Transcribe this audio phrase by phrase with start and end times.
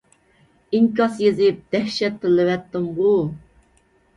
[0.77, 3.13] ئىنكاس يېزىپ دەھشەت تىللىۋەتتىمغۇ!